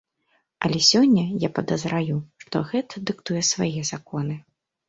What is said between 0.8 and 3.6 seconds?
сёння, я падазраю, што гэта дыктуе